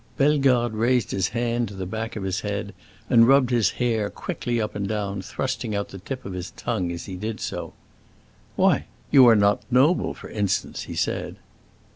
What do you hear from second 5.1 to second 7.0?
thrusting out the tip of his tongue